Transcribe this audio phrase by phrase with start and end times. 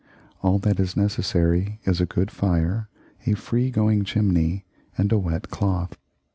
[0.41, 2.89] All that is necessary is a good fire,
[3.27, 4.65] a free going chimney,
[4.97, 5.95] and a wet cloth.